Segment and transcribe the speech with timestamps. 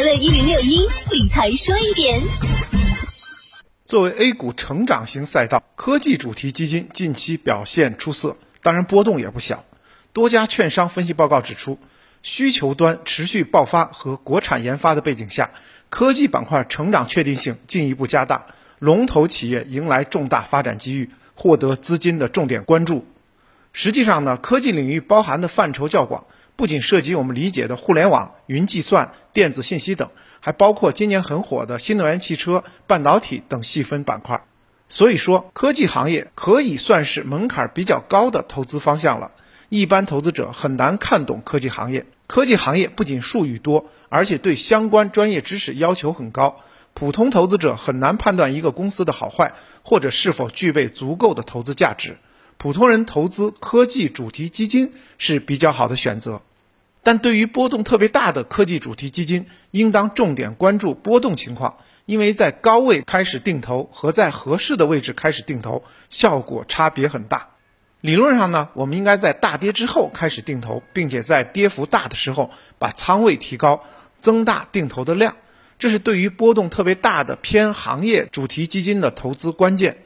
[0.00, 2.22] 快乐一零六一理财说一点。
[3.84, 9.62] 作为 A 股成长型赛道，科技主题基金近期表现出色，当然波动也不小。
[10.14, 11.78] 多家券商分析报告指出，
[12.22, 15.50] 需求端持续爆发和国产研发的背景下，
[15.90, 18.46] 科技板块成长确定性进一步加大，
[18.78, 23.04] 龙头企业迎来重大发展机遇，获得资金的重点关注。
[23.74, 26.26] 实际上呢，科技领域包含的范畴较广，
[26.56, 34.44] 不仅涉及我们理解的互联网、云计算、电子信息等，还包括今年很火的新能源汽车、半导体等细分板块。
[34.88, 39.30] 所以说，科技行业可以算是门槛比较高的投资方向了。
[39.68, 42.06] 一般投资者很难看懂科技行业。
[42.26, 46.56] 科技行业不仅术语多，而且对相关专业知识要求很高，
[46.92, 52.18] 普通投资者很难判断一个公司的好坏，或者是否具备足够的投资价值。
[52.56, 56.42] 普通人投资科技主题基金是比较好的选择，
[57.02, 67.50] 但对于波动特别大的科技主题基金，应当重点关注波动情况，因为在高位开始定投和在合适的位置开始定投，效果差别很大。
[68.02, 73.82] 理论上呢，我们应该在大跌之后开始定投，并且在跌幅大的时候把仓位提高，
[74.18, 75.36] 增大定投的量，
[75.78, 79.98] 这是对于波动特别大的偏行业主题基金的投资关键。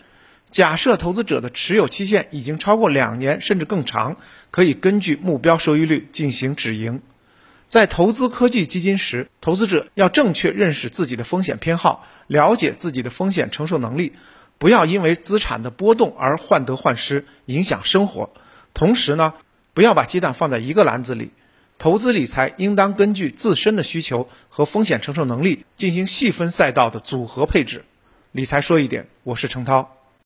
[0.55, 4.17] 假设投资者的持有期限已经超过两年甚至更长，
[4.53, 7.03] 可以根据目标收益率进行止盈。
[7.67, 14.13] 在投资科技基金时，投资者要正确认识自己的风险偏好，了解自己的风险承受能力，
[14.59, 18.31] 不要因为资产的波动而患得患失，影响生活。
[18.75, 19.35] 同时呢，
[19.73, 21.33] 不要把鸡蛋放在一个篮子里。
[21.79, 27.85] 投资理财应当根据自身的需求和风险承受能力进行细分赛道的组合配置。
[28.31, 30.04] 理财说一点，我是程涛。